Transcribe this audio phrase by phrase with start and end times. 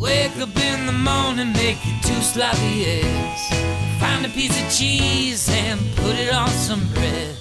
[0.00, 3.42] Wake up in the morning, make you two sloppy eggs.
[4.00, 7.36] Find a piece of cheese and put it on some bread.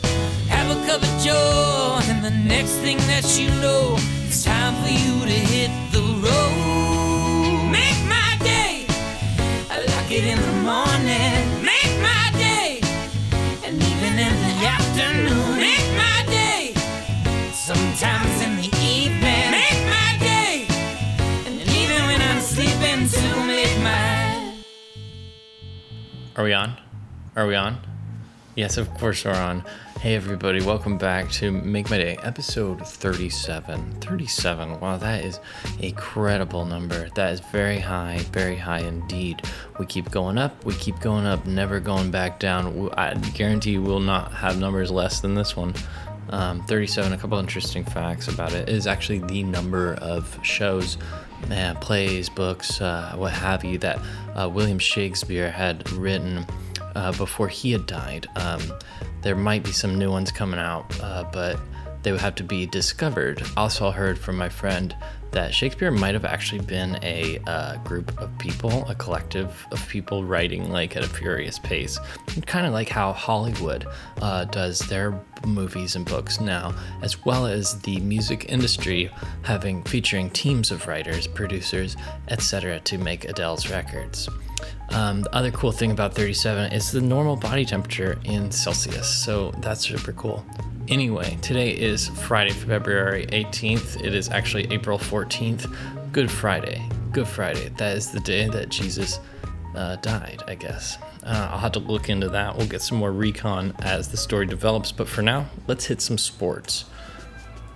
[0.49, 3.95] Have a cup of joe, and the next thing that you know,
[4.27, 7.71] it's time for you to hit the road.
[7.71, 8.85] Make my day,
[9.71, 11.63] I like it in the morning.
[11.63, 12.81] Make my day,
[13.63, 15.55] and even in the afternoon.
[15.55, 16.73] Make my day,
[17.53, 18.38] sometimes
[26.39, 26.77] Are we on?
[27.35, 27.79] Are we on?
[28.55, 29.61] Yes, of course we're on.
[29.99, 33.99] Hey everybody, welcome back to Make My Day, episode 37.
[33.99, 34.79] 37.
[34.79, 35.41] Wow, that is
[35.81, 37.09] a credible number.
[37.15, 39.41] That is very high, very high indeed.
[39.79, 42.89] We keep going up, we keep going up, never going back down.
[42.93, 45.73] I guarantee you will not have numbers less than this one.
[46.29, 50.97] Um, 37, a couple interesting facts about it, is actually the number of shows,
[51.51, 53.99] uh, plays, books, uh, what have you, that
[54.35, 56.45] uh, William Shakespeare had written
[56.95, 58.27] uh, before he had died.
[58.35, 58.61] Um,
[59.21, 61.59] there might be some new ones coming out, uh, but
[62.03, 63.43] they would have to be discovered.
[63.57, 64.95] Also, I heard from my friend
[65.31, 70.23] that Shakespeare might have actually been a uh, group of people, a collective of people
[70.23, 71.99] writing like at a furious pace,
[72.45, 73.87] kind of like how Hollywood
[74.21, 79.11] uh, does their movies and books now, as well as the music industry
[79.43, 81.95] having featuring teams of writers, producers,
[82.29, 84.27] etc., to make Adele's records.
[84.91, 89.51] Um, the other cool thing about 37 is the normal body temperature in Celsius, so
[89.59, 90.43] that's super cool.
[90.89, 94.03] Anyway, today is Friday, February 18th.
[94.03, 95.71] It is actually April 14th.
[96.11, 96.83] Good Friday.
[97.11, 97.69] Good Friday.
[97.77, 99.19] That is the day that Jesus
[99.75, 100.97] uh, died, I guess.
[101.23, 102.57] Uh, I'll have to look into that.
[102.57, 106.17] We'll get some more recon as the story develops, but for now, let's hit some
[106.17, 106.85] sports.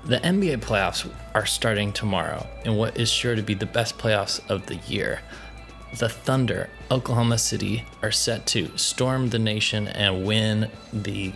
[0.06, 4.42] The NBA playoffs are starting tomorrow in what is sure to be the best playoffs
[4.50, 5.20] of the year
[5.98, 11.32] the Thunder, Oklahoma City, are set to storm the nation and win the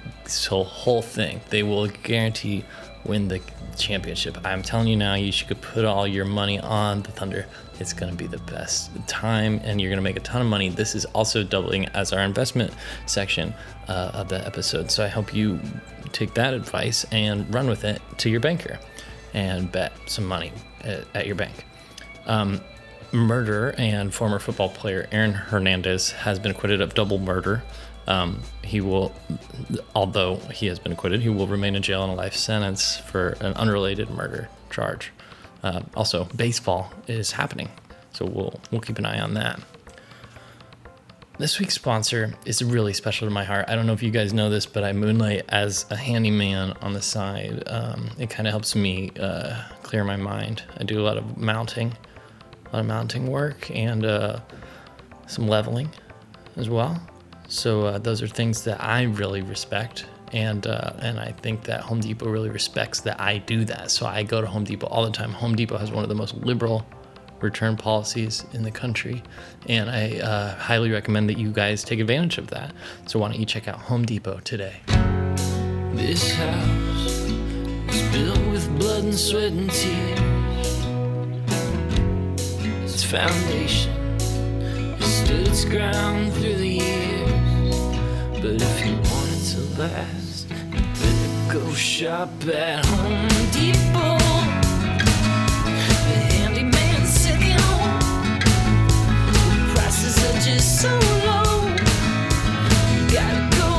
[0.50, 1.42] whole thing.
[1.50, 2.66] They will guarantee
[3.06, 3.42] win the
[3.78, 4.38] championship.
[4.44, 7.46] I'm telling you now, you should put all your money on the Thunder.
[7.80, 10.48] It's going to be the best time and you're going to make a ton of
[10.48, 10.70] money.
[10.70, 12.74] This is also doubling as our investment
[13.06, 13.54] section
[13.88, 14.90] uh, of the episode.
[14.90, 15.60] So I hope you
[16.12, 18.80] take that advice and run with it to your banker
[19.34, 21.66] and bet some money at, at your bank.
[22.26, 22.62] Um,
[23.12, 27.64] murderer and former football player Aaron Hernandez has been acquitted of double murder.
[28.08, 29.14] Um, he will,
[29.94, 33.38] although he has been acquitted, he will remain in jail on a life sentence for
[33.42, 35.12] an unrelated murder charge.
[35.64, 37.70] Uh, also, baseball is happening,
[38.14, 39.60] so we'll we'll keep an eye on that.
[41.40, 43.66] This week's sponsor is really special to my heart.
[43.68, 46.94] I don't know if you guys know this, but I moonlight as a handyman on
[46.94, 47.62] the side.
[47.68, 50.64] Um, it kind of helps me uh, clear my mind.
[50.78, 51.96] I do a lot of mounting
[52.72, 54.40] a lot of mounting work and uh,
[55.28, 55.90] some leveling
[56.56, 57.02] as well.
[57.48, 61.82] So uh, those are things that I really respect, and uh, and I think that
[61.82, 63.90] Home Depot really respects that I do that.
[63.90, 65.32] So I go to Home Depot all the time.
[65.32, 66.86] Home Depot has one of the most liberal
[67.40, 69.24] return policies in the country,
[69.68, 72.74] and I uh, highly recommend that you guys take advantage of that.
[73.06, 74.82] So why don't you check out Home Depot today?
[75.94, 77.30] This house
[77.88, 80.37] was built with blood and sweat and tears.
[83.10, 83.96] Foundation
[85.00, 87.76] has stood its ground through the years.
[88.42, 94.18] But if you want it to last, you better go shop at Home Depot.
[96.04, 98.00] The handyman's second home.
[99.40, 101.52] The prices are just so low.
[102.92, 103.70] You gotta go,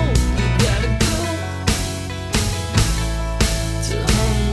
[0.41, 1.17] you gotta go
[3.89, 4.49] to Home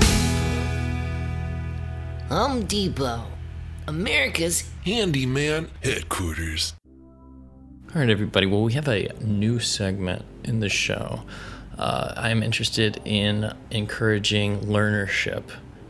[2.27, 2.35] Depot.
[2.35, 3.21] Home Depot,
[3.88, 6.73] America's Handyman Headquarters.
[7.94, 8.47] All right, everybody.
[8.47, 11.22] Well, we have a new segment in the show.
[11.78, 15.44] Uh, I'm interested in encouraging learnership,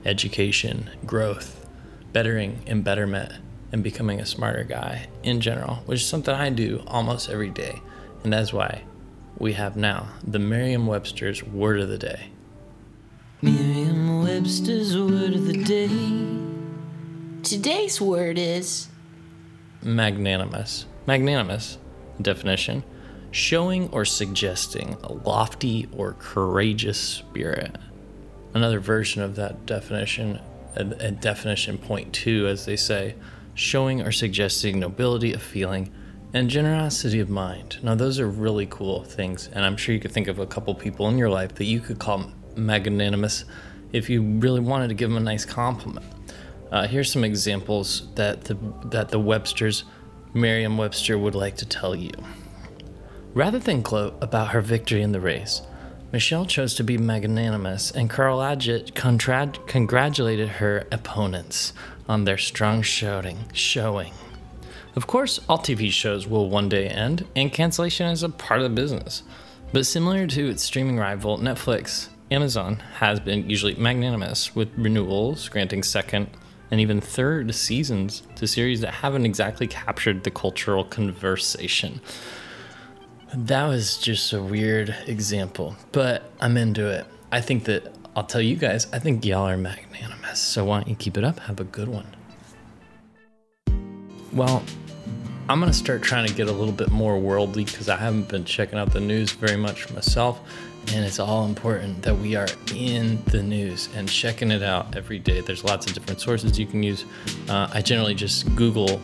[0.03, 1.65] education, growth,
[2.11, 3.31] bettering and betterment,
[3.71, 7.81] and becoming a smarter guy in general, which is something I do almost every day.
[8.23, 8.83] And that's why
[9.37, 12.29] we have now the Merriam Webster's Word of the Day.
[13.41, 16.24] Merriam Webster's word of the day.
[17.45, 18.87] Today's word is
[19.83, 20.87] magnanimous.
[21.05, 21.77] Magnanimous
[22.19, 22.83] definition
[23.29, 27.77] showing or suggesting a lofty or courageous spirit.
[28.55, 30.39] Another version of that definition,
[30.75, 33.13] a, a definition point two, as they say,
[33.53, 35.93] showing or suggesting nobility of feeling
[36.33, 37.77] and generosity of mind.
[37.83, 40.73] Now, those are really cool things, and I'm sure you could think of a couple
[40.73, 43.45] people in your life that you could call magnanimous
[43.93, 46.07] if you really wanted to give them a nice compliment.
[46.75, 49.85] Uh, here's some examples that the that the Webster's
[50.33, 52.11] Merriam-Webster would like to tell you.
[53.33, 55.61] Rather than gloat about her victory in the race,
[56.11, 61.71] Michelle chose to be magnanimous, and Carl Adget contra- congratulated her opponents
[62.09, 64.11] on their strong showing.
[64.97, 68.65] Of course, all TV shows will one day end, and cancellation is a part of
[68.65, 69.23] the business.
[69.71, 75.81] But similar to its streaming rival, Netflix, Amazon has been usually magnanimous with renewals, granting
[75.81, 76.27] second
[76.71, 82.01] and even third seasons to series that haven't exactly captured the cultural conversation.
[83.33, 87.05] That was just a weird example, but I'm into it.
[87.31, 90.39] I think that I'll tell you guys, I think y'all are magnanimous.
[90.39, 91.39] So why don't you keep it up?
[91.39, 92.07] Have a good one.
[94.31, 94.63] Well,
[95.47, 98.29] I'm going to start trying to get a little bit more worldly because I haven't
[98.29, 100.39] been checking out the news very much myself.
[100.91, 105.19] And it's all important that we are in the news and checking it out every
[105.19, 105.41] day.
[105.41, 107.05] There's lots of different sources you can use.
[107.47, 108.99] Uh, I generally just Google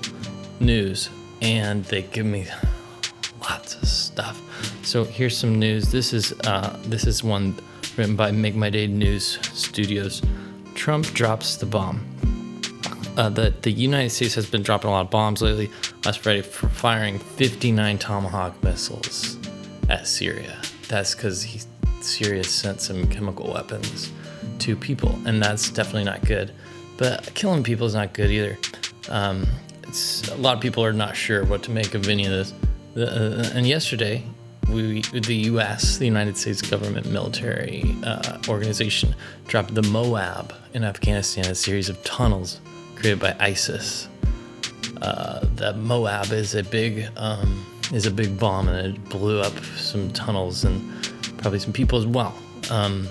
[0.60, 1.12] news
[1.44, 2.48] and they give me
[3.42, 4.42] lots of stuff.
[4.84, 5.92] So here's some news.
[5.92, 7.56] This is uh, this is one
[7.98, 10.24] written by Make My Day News Studios.
[10.74, 12.04] Trump drops the bomb.
[13.16, 15.70] Uh, the the United States has been dropping a lot of bombs lately.
[16.04, 19.38] Last Friday, for firing 59 Tomahawk missiles
[19.88, 20.60] at Syria.
[20.88, 21.68] That's because
[22.02, 24.12] Syria sent some chemical weapons
[24.60, 26.54] to people, and that's definitely not good.
[26.98, 28.58] But killing people is not good either.
[29.10, 29.46] Um,
[30.32, 32.54] a lot of people are not sure what to make of any of this.
[32.98, 34.24] Uh, and yesterday,
[34.70, 39.16] we, the U.S., the United States government military uh, organization,
[39.48, 42.60] dropped the Moab in Afghanistan, a series of tunnels
[42.96, 44.08] created by ISIS.
[45.02, 49.58] Uh, the Moab is a big um, is a big bomb, and it blew up
[49.76, 50.82] some tunnels and
[51.38, 52.36] probably some people as well.
[52.70, 53.08] Um,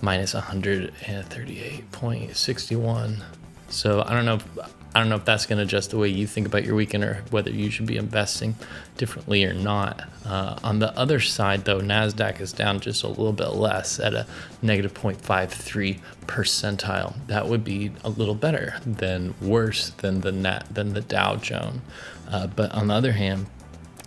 [0.00, 3.22] minus 138.61.
[3.70, 4.36] So I don't know.
[4.36, 4.46] If,
[4.94, 7.04] I don't know if that's going to adjust the way you think about your weekend
[7.04, 8.56] or whether you should be investing
[8.96, 10.08] differently or not.
[10.24, 14.14] Uh, on the other side, though, NASDAQ is down just a little bit less at
[14.14, 14.26] a
[14.62, 17.14] negative 0.53 percentile.
[17.26, 21.82] That would be a little better than worse than the, Nat, than the Dow Jones.
[22.30, 23.46] Uh, but on the other hand,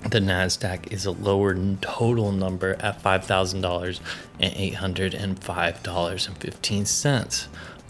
[0.02, 4.00] the NASDAQ is a lower total number at $5,000
[4.40, 7.48] and $805.15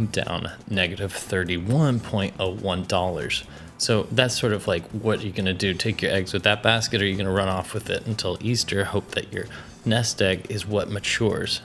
[0.07, 3.43] down negative $31.01.
[3.77, 5.73] So that's sort of like what you're going to do.
[5.73, 8.37] Take your eggs with that basket, or you're going to run off with it until
[8.39, 8.83] Easter.
[8.85, 9.45] Hope that your
[9.85, 11.61] nest egg is what matures.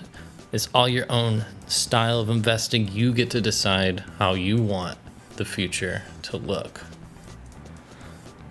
[0.53, 2.89] It's all your own style of investing.
[2.89, 4.97] You get to decide how you want
[5.37, 6.83] the future to look.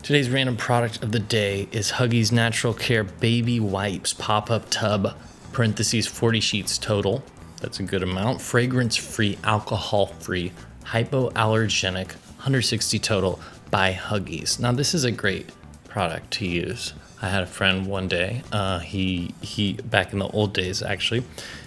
[0.04, 5.18] Today's random product of the day is Huggies Natural Care Baby Wipes Pop Up Tub,
[5.52, 7.24] parentheses 40 sheets total.
[7.66, 8.42] That's a good amount.
[8.42, 10.52] Fragrance free, alcohol free,
[10.84, 13.40] hypoallergenic, 160 total
[13.72, 14.60] by Huggies.
[14.60, 15.50] Now, this is a great
[15.88, 16.94] product to use.
[17.24, 18.44] I had a friend one day.
[18.52, 21.24] Uh, he he back in the old days actually,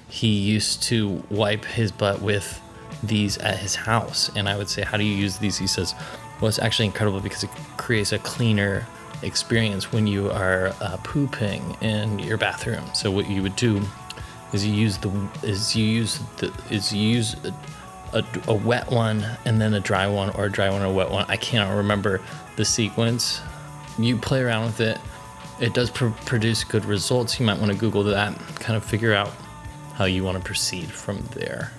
[0.09, 2.61] he used to wipe his butt with
[3.03, 5.97] these at his house, and I would say, "How do you use these?" He says,
[6.41, 8.87] "Well, it's actually incredible because it creates a cleaner
[9.23, 12.85] experience when you are uh, pooping in your bathroom.
[12.95, 13.83] So what you would do
[14.53, 15.11] is you use the
[15.43, 17.55] is you use the is you use a,
[18.19, 20.93] a, a, wet one and then a dry one or a dry one or a
[20.93, 21.27] wet one.
[21.29, 22.21] I cannot remember
[22.57, 23.41] the sequence.
[23.99, 24.99] You play around with it.
[25.61, 27.39] It does pr- produce good results.
[27.39, 29.33] You might want to Google that, kind of figure out
[29.95, 31.73] how you want to proceed from there.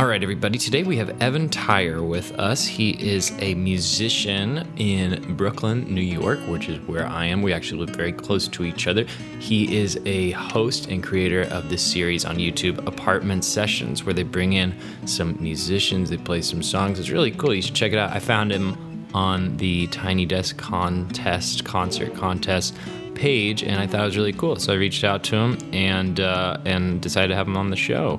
[0.00, 0.56] All right, everybody.
[0.56, 2.64] Today we have Evan Tyre with us.
[2.64, 7.42] He is a musician in Brooklyn, New York, which is where I am.
[7.42, 9.04] We actually live very close to each other.
[9.40, 14.22] He is a host and creator of this series on YouTube, Apartment Sessions, where they
[14.22, 16.98] bring in some musicians, they play some songs.
[16.98, 17.52] It's really cool.
[17.52, 18.10] You should check it out.
[18.10, 22.74] I found him on the Tiny Desk contest, concert contest
[23.14, 24.56] page, and I thought it was really cool.
[24.56, 27.76] So I reached out to him and uh, and decided to have him on the
[27.76, 28.18] show.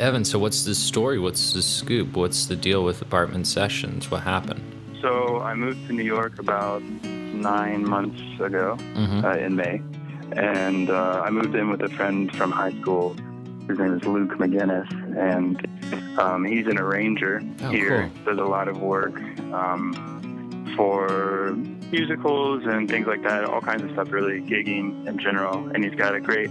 [0.00, 1.18] Evan, so what's the story?
[1.18, 2.16] What's the scoop?
[2.16, 4.10] What's the deal with apartment sessions?
[4.10, 4.60] What happened?
[5.00, 9.24] So I moved to New York about nine months ago Mhm.
[9.24, 9.82] uh, in May,
[10.32, 13.14] and uh, I moved in with a friend from high school.
[13.68, 18.10] His name is Luke McGinnis, and um, he's an arranger Oh, here.
[18.24, 19.14] Does a lot of work
[19.52, 19.94] um,
[20.76, 21.54] for
[21.92, 25.68] musicals and things like that, all kinds of stuff, really gigging in general.
[25.68, 26.50] And he's got a great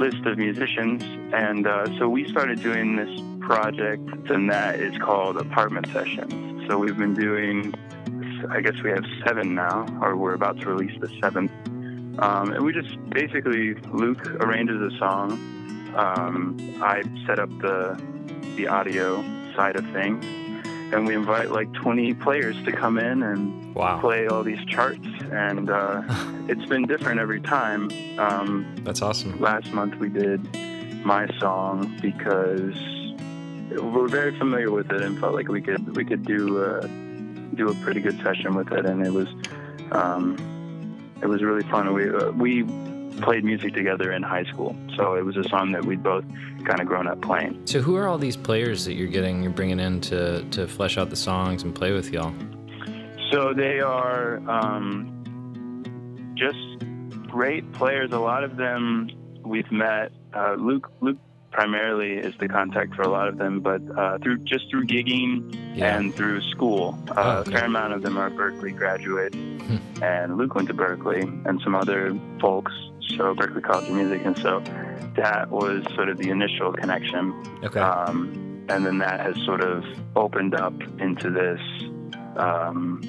[0.00, 1.02] list of musicians.
[1.34, 6.66] And uh, so we started doing this project, and that is called Apartment Sessions.
[6.66, 7.74] So we've been doing,
[8.48, 11.52] I guess we have seven now, or we're about to release the seventh.
[12.18, 15.32] Um, and we just basically, Luke arranges a song.
[15.94, 18.00] Um, I set up the
[18.56, 19.22] the audio
[19.54, 20.24] side of things,
[20.92, 24.00] and we invite like 20 players to come in and Wow.
[24.00, 25.06] play all these charts.
[25.30, 26.02] And uh,
[26.48, 27.88] it's been different every time.
[28.18, 29.40] Um, That's awesome.
[29.40, 30.40] last month we did
[31.04, 32.74] my song because
[33.80, 36.86] we're very familiar with it and felt like we could we could do a,
[37.54, 39.28] do a pretty good session with it and it was
[39.92, 40.36] um,
[41.22, 42.64] it was really fun we uh, we
[43.20, 46.24] played music together in high school so it was a song that we'd both
[46.64, 49.52] kind of grown up playing So who are all these players that you're getting, you're
[49.52, 52.32] bringing in to, to flesh out the songs and play with y'all?
[53.30, 56.58] So they are um, just
[57.28, 58.10] great players.
[58.12, 59.08] A lot of them
[59.44, 60.12] we've met.
[60.34, 61.18] Uh, Luke, Luke
[61.52, 65.54] primarily is the contact for a lot of them, but uh, through just through gigging
[65.76, 65.96] Yeah.
[65.98, 67.50] and through school, uh, Oh, okay.
[67.52, 69.36] a fair amount of them are Berklee graduates.
[70.02, 72.72] and Luke went to Berklee, and some other folks.
[73.16, 74.60] So Berklee College of Music, and so
[75.16, 77.34] that was sort of the initial connection.
[77.64, 77.80] Okay.
[77.80, 79.84] Um, and then that has sort of
[80.16, 81.60] opened up into this
[82.36, 83.02] um,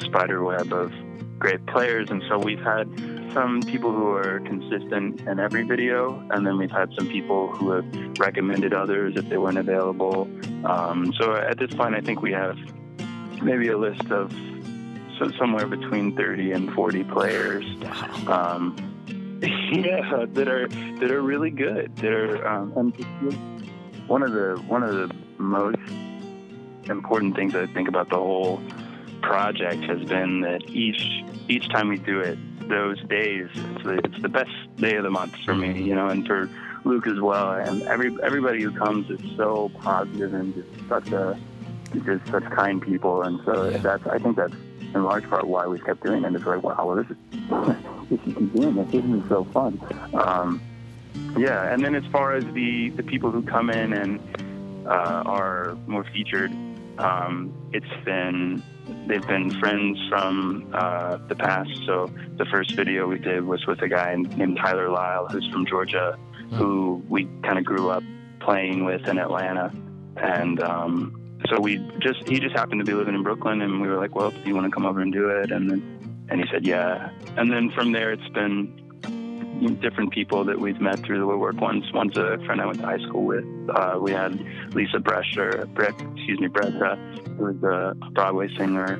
[0.00, 0.92] spider web of
[1.38, 2.10] great players.
[2.10, 2.88] And so we've had
[3.32, 7.70] some people who are consistent in every video, and then we've had some people who
[7.70, 10.28] have recommended others if they weren't available.
[10.64, 12.56] Um, so at this point, I think we have
[13.42, 14.32] maybe a list of
[15.18, 17.64] so somewhere between 30 and 40 players.
[18.26, 18.95] Um,
[19.42, 21.94] yeah, that are that are really good.
[21.96, 22.70] That are um,
[24.06, 25.78] one of the one of the most
[26.84, 28.62] important things I think about the whole
[29.20, 32.38] project has been that each each time we do it,
[32.68, 36.08] those days it's the, it's the best day of the month for me, you know,
[36.08, 36.48] and for
[36.84, 37.52] Luke as well.
[37.52, 41.38] And every everybody who comes is so positive and just such a
[42.04, 44.54] just such kind people, and so that's I think that's
[44.96, 46.34] in large part why we kept doing it.
[46.34, 47.16] It's like wow, well, this is
[48.10, 48.90] this is doing this.
[48.90, 49.80] This is so fun.
[50.14, 50.60] Um,
[51.38, 54.20] yeah, and then as far as the the people who come in and
[54.86, 56.50] uh, are more featured,
[56.98, 58.62] um, it's been
[59.06, 61.70] they've been friends from uh, the past.
[61.86, 65.66] So the first video we did was with a guy named Tyler Lyle, who's from
[65.66, 66.18] Georgia,
[66.52, 68.02] who we kind of grew up
[68.40, 69.72] playing with in Atlanta,
[70.16, 73.88] and um, so we just he just happened to be living in Brooklyn, and we
[73.88, 75.50] were like, well, do you want to come over and do it?
[75.50, 77.10] And then and he said, yeah.
[77.36, 78.82] And then from there, it's been
[79.80, 81.60] different people that we've met through the woodwork.
[81.60, 83.44] One's one's a friend I went to high school with.
[83.74, 84.38] Uh, we had
[84.74, 86.98] Lisa Brescher, Bre- excuse me, Bretta,
[87.36, 88.94] who was a Broadway singer,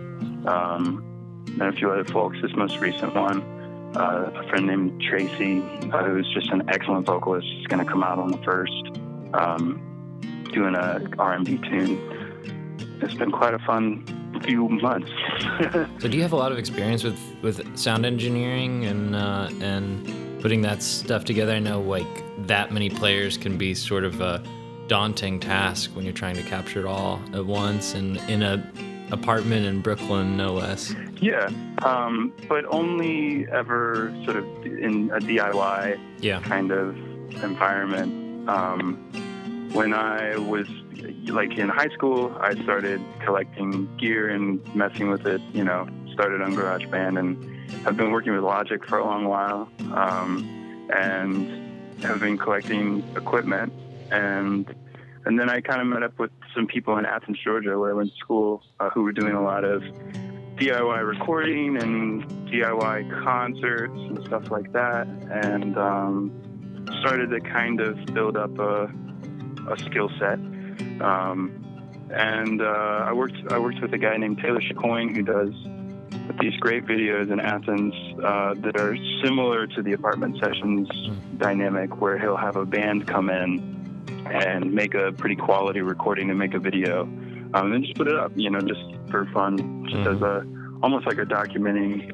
[0.47, 1.03] um,
[1.47, 2.38] and a few other folks.
[2.41, 3.43] This most recent one,
[3.97, 5.61] uh, a friend named Tracy,
[5.93, 8.73] uh, who's just an excellent vocalist, is going to come out on the first,
[9.35, 9.83] um,
[10.53, 12.25] doing a R&B tune.
[13.00, 14.05] It's been quite a fun
[14.45, 15.11] few months.
[16.00, 20.41] So do you have a lot of experience with, with sound engineering and uh, and
[20.43, 21.53] putting that stuff together?
[21.53, 22.07] I know like
[22.47, 24.43] that many players can be sort of a
[24.88, 28.71] daunting task when you're trying to capture it all at once and in a
[29.11, 30.95] apartment in Brooklyn, no less.
[31.21, 31.49] Yeah,
[31.85, 36.41] um, but only ever sort of in a DIY Yeah.
[36.41, 36.97] kind of
[37.43, 38.49] environment.
[38.49, 38.97] Um,
[39.73, 40.67] when I was
[41.26, 45.41] like in high school, I started collecting gear and messing with it.
[45.53, 49.69] You know, started on GarageBand and I've been working with Logic for a long while,
[49.93, 53.73] um, and have been collecting equipment
[54.11, 54.75] and.
[55.25, 57.95] And then I kind of met up with some people in Athens, Georgia, where I
[57.95, 59.83] went to school, uh, who were doing a lot of
[60.57, 68.07] DIY recording and DIY concerts and stuff like that, and um, started to kind of
[68.07, 68.91] build up a,
[69.69, 70.38] a skill set.
[71.00, 71.62] Um,
[72.11, 72.64] and uh,
[73.09, 75.52] I worked I worked with a guy named Taylor Chicoine who does
[76.40, 80.88] these great videos in Athens uh, that are similar to the apartment sessions
[81.38, 83.75] dynamic, where he'll have a band come in
[84.30, 87.02] and make a pretty quality recording and make a video,
[87.54, 90.16] um, and just put it up, you know, just for fun, just Mhm.
[90.16, 90.47] as a
[90.83, 92.12] almost like a documenting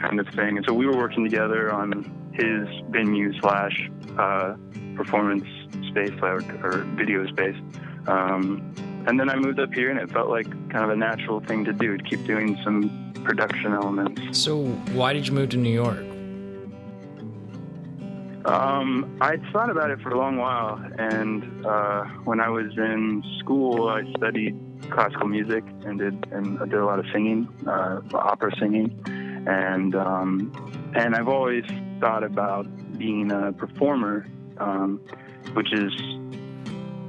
[0.00, 0.56] kind of thing.
[0.56, 4.54] And so we were working together on his venue slash uh,
[4.96, 5.44] performance
[5.88, 7.56] space or, or video space.
[8.06, 8.74] Um,
[9.06, 11.64] and then I moved up here, and it felt like kind of a natural thing
[11.64, 14.38] to do to keep doing some production elements.
[14.38, 16.04] So, why did you move to New York?
[18.44, 23.22] Um, I'd thought about it for a long while, and uh, when I was in
[23.38, 24.58] school, I studied
[24.90, 29.00] classical music and did and I did a lot of singing, uh, opera singing,
[29.46, 31.64] and um, and I've always
[32.00, 32.66] thought about
[32.98, 34.26] being a performer,
[34.58, 35.00] um,
[35.54, 35.92] which is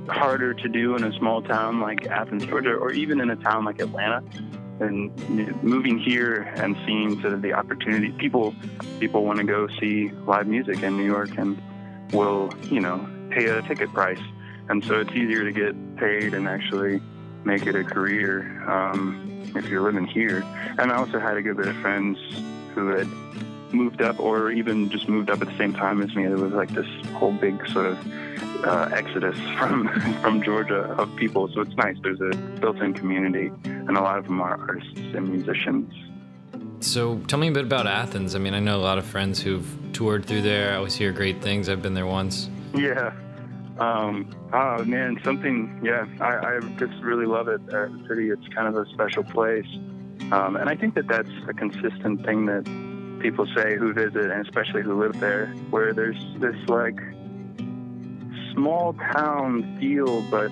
[0.07, 3.65] harder to do in a small town like Athens, Georgia, or even in a town
[3.65, 4.23] like Atlanta.
[4.79, 8.55] And moving here and seeing sort of the opportunity, people
[8.99, 11.61] people want to go see live music in New York and
[12.11, 14.19] will, you know, pay a ticket price.
[14.69, 17.01] And so it's easier to get paid and actually
[17.45, 20.43] make it a career um, if you're living here.
[20.77, 22.17] And I also had a good bit of friends
[22.73, 23.07] who had
[23.73, 26.25] moved up or even just moved up at the same time as me.
[26.25, 27.97] There was like this whole big sort of
[28.63, 29.87] uh, exodus from
[30.21, 31.49] from Georgia of people.
[31.53, 31.97] So it's nice.
[32.01, 35.93] There's a built-in community, and a lot of them are artists and musicians.
[36.79, 38.35] So, tell me a bit about Athens.
[38.35, 40.73] I mean, I know a lot of friends who've toured through there.
[40.73, 41.69] I always hear great things.
[41.69, 42.49] I've been there once.
[42.75, 43.13] Yeah.
[43.79, 45.79] Um, oh man, something.
[45.83, 47.61] Yeah, I, I just really love it.
[47.69, 48.29] Uh, the city.
[48.29, 49.67] It's kind of a special place,
[50.31, 52.65] um, and I think that that's a consistent thing that
[53.19, 56.99] people say who visit, and especially who live there, where there's this like
[58.53, 60.51] small town feel, but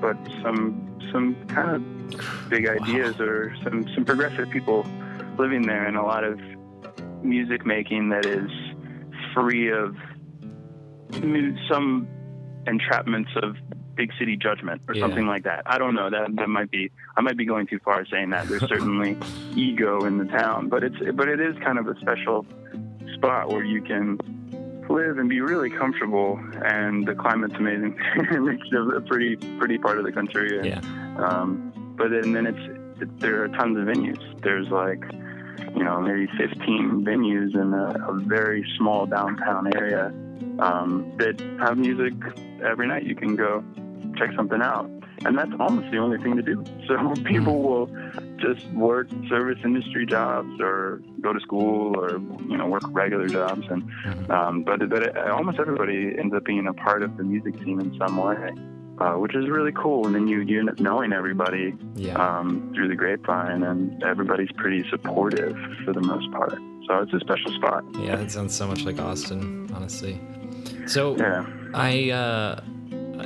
[0.00, 4.86] but some some kind of big ideas or some some progressive people
[5.38, 6.38] living there, and a lot of
[7.22, 8.50] music making that is
[9.34, 9.96] free of
[11.70, 12.06] some
[12.66, 13.56] entrapments of
[13.94, 15.02] big city judgment or Yeah.
[15.02, 15.62] something like that.
[15.66, 16.10] I don't know.
[16.10, 18.46] That that might be I might be going too far saying that.
[18.48, 19.16] There's certainly
[19.54, 22.44] ego in the town, but it's but it is kind of a special
[23.14, 24.18] spot where you can
[24.88, 27.98] live and be really comfortable and the climate's amazing.
[28.16, 30.58] it's a pretty pretty part of the country.
[30.58, 30.80] And, Yeah.
[31.18, 34.42] Um, but then, then it's it, there are tons of venues.
[34.42, 35.02] There's like
[35.74, 40.06] you know maybe 15 venues in a, a very small downtown area
[40.58, 42.14] um, that have music
[42.62, 43.04] every night.
[43.04, 43.64] You can go
[44.16, 44.90] check something out,
[45.24, 46.62] and that's almost the only thing to do.
[46.86, 47.86] So people will
[48.38, 53.66] just work service industry jobs or go to school or you know work regular jobs,
[53.70, 54.30] and Mhm.
[54.30, 57.80] um, but but it, almost everybody ends up being a part of the music scene
[57.80, 58.50] in some way.
[58.98, 62.14] Uh, which is really cool, and then you you end up knowing everybody Yeah.
[62.16, 66.54] um, through the grapevine, and everybody's pretty supportive for the most part.
[66.86, 67.84] So it's a special spot.
[68.00, 70.18] Yeah, it sounds so much like Austin, honestly.
[70.86, 71.44] So, Yeah.
[71.74, 72.60] I, uh,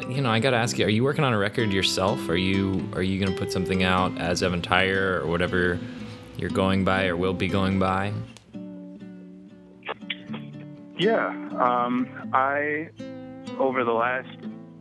[0.09, 2.29] you know, I gotta ask you: Are you working on a record yourself?
[2.29, 5.79] Are you are you gonna put something out as Evan Tyre or whatever
[6.37, 8.13] you're going by or will be going by?
[10.99, 11.29] Yeah.
[11.59, 12.91] Um, I,
[13.59, 14.37] over the last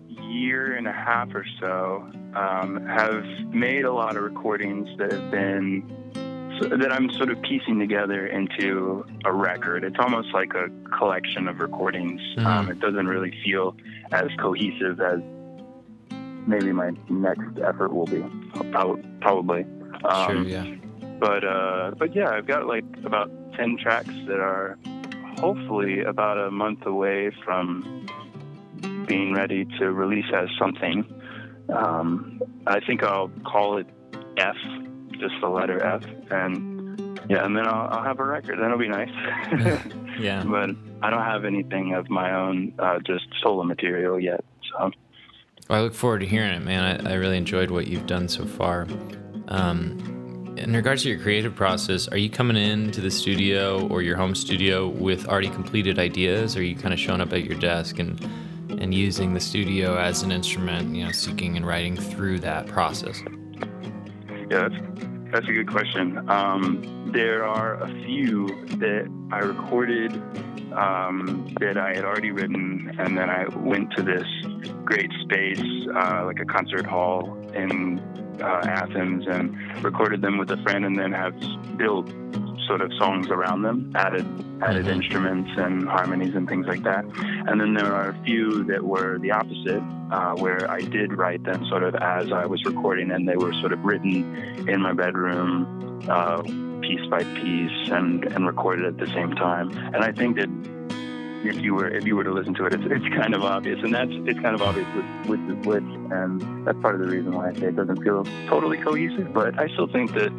[0.07, 5.31] year and a half or so, um, have made a lot of recordings that have
[5.31, 5.98] been
[6.67, 9.83] that I'm sort of piecing together into a record.
[9.83, 12.21] It's almost like a collection of recordings.
[12.39, 12.71] Um, Mhm.
[12.71, 13.75] it doesn't really feel
[14.11, 15.19] as cohesive as
[16.47, 18.23] maybe my next effort will be.
[18.71, 19.65] Prob- Probably.
[20.03, 20.43] Um, sure.
[20.43, 20.65] Yeah.
[21.19, 24.77] but uh, but yeah, I've got like about ten tracks that are
[25.39, 28.05] hopefully about a month away from
[29.07, 31.03] being ready to release as something.
[31.69, 33.87] Um, I think I'll call it
[34.37, 34.55] F,
[35.19, 38.59] just the letter F, and yeah, and then I'll, I'll have a record.
[38.59, 39.11] That'll be nice.
[40.19, 40.43] Yeah.
[40.47, 44.43] but I don't have anything of my own, uh, just solo material yet.
[44.69, 44.91] So
[45.69, 47.07] Well, I look forward to hearing it, man.
[47.07, 48.85] I, I really enjoyed what you've done so far.
[49.47, 54.17] Um, in regards to your creative process, are you coming into the studio or your
[54.17, 56.55] home studio with already completed ideas?
[56.55, 58.19] Or are you kind of showing up at your desk and
[58.79, 63.21] and using the studio as an instrument, you know, seeking and writing through that process?
[64.49, 66.29] Yeah, that's, that's a good question.
[66.29, 70.13] Um, there are a few that I recorded
[70.73, 74.25] um, that I had already written, and then I went to this
[74.85, 75.61] great space,
[75.95, 77.99] uh, like a concert hall in
[78.41, 81.35] uh, Athens, and recorded them with a friend, and then have
[81.77, 82.07] built
[82.69, 84.25] sort of songs around them, added
[84.61, 84.95] added Mhm.
[84.97, 87.05] instruments and harmonies and things like that.
[87.47, 91.43] And then there are a few that were the opposite, uh, where I did write
[91.45, 94.35] them sort of as I was recording, and they were sort of written
[94.67, 96.41] in my bedroom, uh,
[96.81, 99.71] piece by piece, and and recorded at the same time.
[99.93, 100.49] And I think that
[101.43, 103.79] if you were if you were to listen to it, it's, it's kind of obvious,
[103.83, 107.07] and that's it's kind of obvious with which is which, and that's part of the
[107.07, 109.33] reason why I say it doesn't feel totally cohesive.
[109.33, 110.31] But I still think that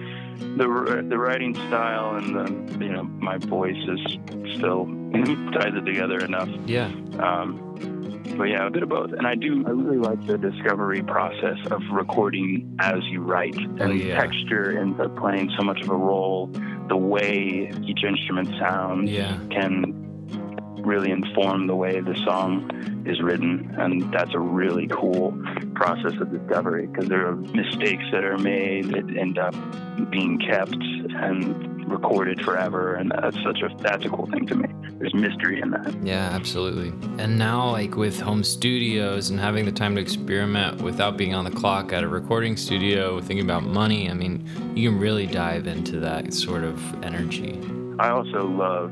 [0.57, 2.35] the the writing style and
[2.79, 4.01] the you know my voice is
[4.57, 4.87] still
[5.53, 6.49] ties it together enough.
[6.67, 6.87] Yeah.
[7.19, 7.67] Um,
[8.37, 9.13] but yeah, a bit of both.
[9.13, 13.57] And I do, I really like the discovery process of recording as you write.
[13.57, 14.21] And Oh, yeah.
[14.21, 16.47] texture ends up playing so much of a role.
[16.89, 19.37] The way each instrument sounds Yeah.
[19.51, 20.10] can
[20.91, 22.69] really inform the way the song
[23.07, 23.73] is written.
[23.79, 25.41] And that's a really cool
[25.75, 29.55] process of discovery because there are mistakes that are made that end up
[30.11, 32.95] being kept and recorded forever.
[32.95, 34.69] And that's such a, that's a cool thing to me.
[34.99, 35.95] There's mystery in that.
[36.03, 36.89] Yeah, absolutely.
[37.23, 41.45] And now, like with home studios and having the time to experiment without being on
[41.45, 45.69] the clock at a recording studio, thinking about money, I mean, you can really dive
[45.69, 47.59] into that sort of energy.
[47.99, 48.91] I also love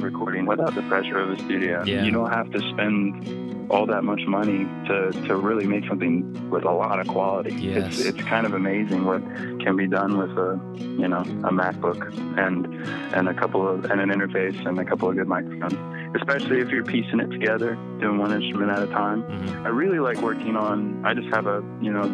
[0.00, 1.82] recording without the pressure of a studio.
[1.84, 2.04] Yeah.
[2.04, 6.64] You don't have to spend all that much money to, to really make something with
[6.64, 7.54] a lot of quality.
[7.54, 7.98] Yes.
[7.98, 9.22] It's it's kind of amazing what
[9.60, 12.00] can be done with a you know a MacBook
[12.38, 12.66] and
[13.14, 15.76] and a couple of and an interface and a couple of good microphones.
[16.16, 19.22] Especially if you're piecing it together, doing one instrument at a time.
[19.22, 19.66] Mhm.
[19.66, 21.04] I really like working on.
[21.04, 22.04] I just have a you know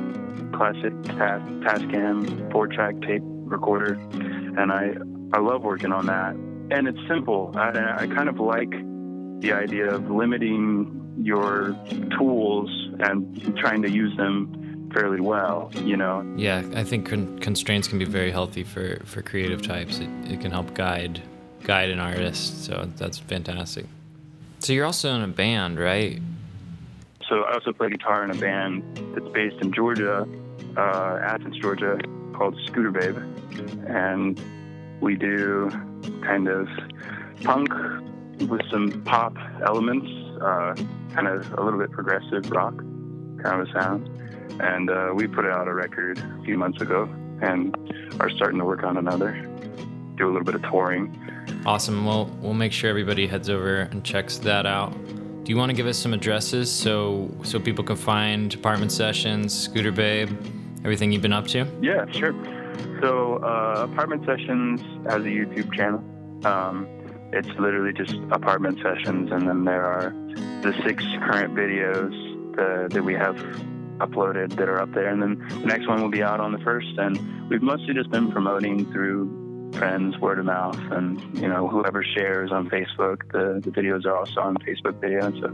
[0.52, 3.92] classic Tas- Tascam four track tape recorder,
[4.58, 4.94] and I
[5.32, 6.34] I love working on that.
[6.70, 7.52] And it's simple.
[7.54, 8.70] I, I kind of like
[9.40, 11.76] the idea of limiting your
[12.18, 15.70] tools and trying to use them fairly well.
[15.74, 19.98] You know, Yeah, I think con- constraints can be very healthy for, for creative types.
[19.98, 21.20] It, it can help guide
[21.62, 23.86] guide an artist, so that's fantastic.
[24.58, 26.20] So you're also in a band, right?
[27.28, 28.82] So I also play guitar in a band
[29.14, 30.28] that's based in Georgia,
[30.76, 31.98] uh, Athens, Georgia,
[32.34, 33.16] called Scooter Babe,
[33.86, 34.38] and
[35.00, 35.70] we do
[36.22, 36.68] kind of
[37.42, 37.70] punk
[38.48, 39.36] with some pop
[39.66, 40.06] elements,
[40.40, 40.74] uh,
[41.14, 42.74] kind of a little bit progressive rock
[43.42, 44.08] kind of a sound.
[44.60, 47.08] And uh, we put out a record a few months ago,
[47.42, 47.76] and
[48.20, 49.32] are starting to work on another.
[50.16, 51.18] Do a little bit of touring.
[51.66, 52.04] Awesome.
[52.06, 54.92] Well, we'll make sure everybody heads over and checks that out.
[55.44, 59.52] Do you want to give us some addresses so so people can find apartment sessions,
[59.52, 60.30] Scooter Babe,
[60.84, 61.66] everything you've been up to?
[61.82, 62.32] Yeah, sure.
[63.00, 66.02] So, uh, Apartment Sessions has a YouTube channel.
[66.46, 66.88] Um,
[67.32, 70.10] it's literally just apartment sessions, and then there are
[70.62, 72.12] the six current videos
[72.56, 73.36] that, that we have
[73.98, 76.58] uploaded that are up there, and then the next one will be out on the
[76.58, 76.96] first.
[76.96, 82.04] And we've mostly just been promoting through friends, word of mouth, and you know whoever
[82.04, 83.30] shares on Facebook.
[83.32, 85.48] The the videos are also on Facebook video, so.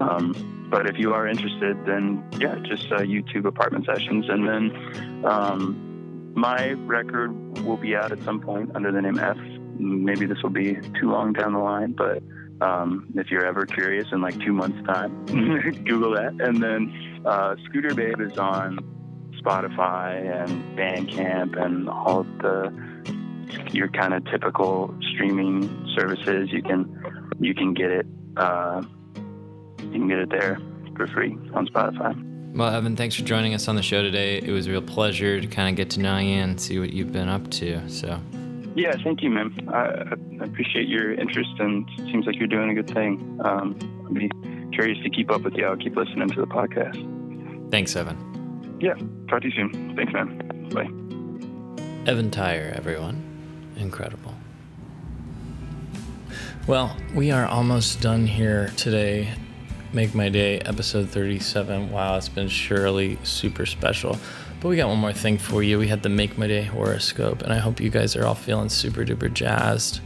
[0.00, 5.24] Um, but if you are interested, then yeah, just uh, YouTube apartment sessions, and then.
[5.24, 5.88] Um,
[6.34, 9.36] my record will be out at some point under the name F.
[9.78, 12.22] Maybe this will be too long down the line, but
[12.60, 15.24] um, if you're ever curious in like two months' time,
[15.84, 16.40] Google that.
[16.40, 18.78] And then uh, Scooter Babe is on
[19.42, 22.72] Spotify and Bandcamp and all the
[23.72, 26.50] your kind of typical streaming services.
[26.52, 27.02] You can
[27.40, 28.82] you can get it uh,
[29.82, 30.58] you can get it there
[30.96, 32.31] for free on Spotify.
[32.54, 34.36] Well, Evan, thanks for joining us on the show today.
[34.38, 36.92] It was a real pleasure to kind of get to know you and see what
[36.92, 37.88] you've been up to.
[37.88, 38.20] So,
[38.74, 39.54] Yeah, thank you, man.
[39.72, 40.04] I,
[40.42, 43.40] I appreciate your interest, and it seems like you're doing a good thing.
[43.42, 44.30] Um, I'll be
[44.72, 45.64] curious to keep up with you.
[45.66, 47.70] I'll keep listening to the podcast.
[47.70, 48.78] thanks, Evan.
[48.80, 48.94] Yeah,
[49.30, 49.96] talk to you soon.
[49.96, 50.68] Thanks, man.
[50.74, 52.10] Bye.
[52.10, 53.22] Evan Tyre, everyone.
[53.76, 54.34] Incredible.
[56.66, 59.32] Well, we are almost done here today.
[59.94, 61.90] Make My Day, episode 37.
[61.90, 64.16] Wow, it's been surely super special.
[64.58, 65.78] But we got one more thing for you.
[65.78, 68.70] We had the Make My Day horoscope, and I hope you guys are all feeling
[68.70, 70.00] super duper jazzed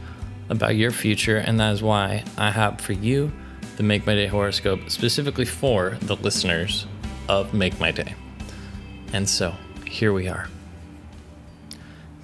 [0.49, 1.37] about your future.
[1.37, 3.31] And that is why I have for you
[3.77, 6.85] the Make My Day horoscope specifically for the listeners
[7.29, 8.13] of Make My Day.
[9.13, 10.49] And so, here we are.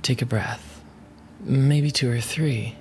[0.02, 0.82] Take a breath,
[1.39, 2.76] maybe two or three.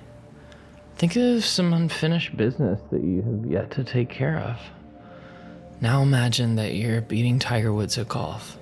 [1.03, 4.57] Think of some unfinished business that you have yet to take care of.
[5.81, 8.57] Now imagine that you're beating Tiger Woods at golf.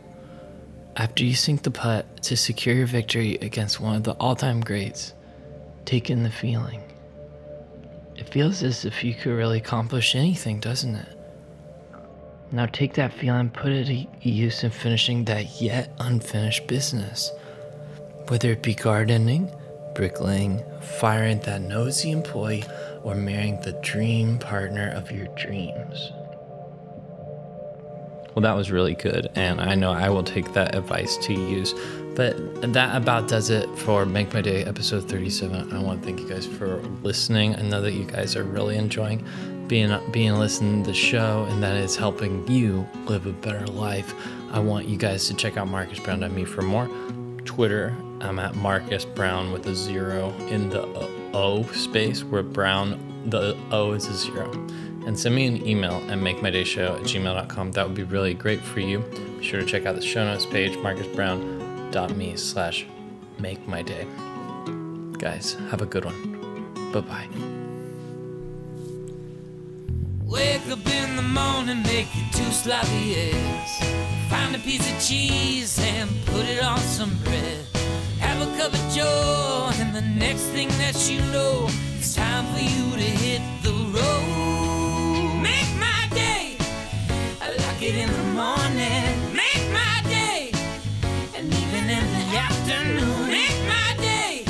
[0.96, 4.60] After you sink the putt to secure your victory against one of the all time
[4.62, 5.14] greats,
[5.86, 6.82] take in the feeling.
[8.16, 11.20] It feels as if you could really accomplish anything, doesn't it?
[12.52, 17.32] Now take that feeling, put it to use in finishing that yet unfinished business.
[18.30, 19.52] Whether it be gardening,
[19.94, 22.64] bricklaying, firing that nosy employee,
[23.04, 26.12] or marrying the dream partner of your dreams.
[28.34, 31.74] Well, that was really good, and I know I will take that advice to use.
[32.16, 35.74] But that about does it for Make My Day episode 37.
[35.74, 37.56] I want to thank you guys for listening.
[37.56, 39.26] I know that you guys are really enjoying
[39.68, 44.14] being being listening to the show, and that is helping you live a better life.
[44.52, 46.90] I want you guys to check out MarcusBrown.me for more.
[47.46, 50.84] Twitter, I'm at Marcus Brown with a zero in the
[51.34, 54.52] O space, where Brown, the O is a zero.
[55.08, 57.72] And send me an email at makemydayshow at gmail.com.
[57.72, 59.00] That would be really great for you.
[59.40, 62.86] Be sure to check out the show notes page, marcusbrown.me slash
[63.40, 64.06] make my day.
[65.18, 66.92] Guys, have a good one.
[66.94, 67.28] Bye bye.
[70.24, 74.30] Wake up in the morning, make two sloppy eggs.
[74.30, 77.71] Find a piece of cheese and put it on some bread.
[78.62, 83.10] Have a joe, and the next thing that you know, it's time for you to
[83.26, 85.41] hit the road.
[85.41, 86.58] Make my day,
[87.41, 89.34] I like it in the morning.
[89.34, 90.52] Make my day,
[91.36, 93.28] and even in the afternoon.
[93.30, 94.45] Make my day,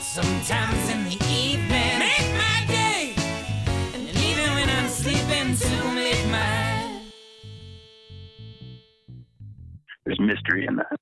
[0.00, 1.98] sometimes in the evening.
[2.10, 3.14] Make my day,
[3.94, 7.02] and even when I'm sleeping to make my
[10.04, 10.97] There's mystery in that.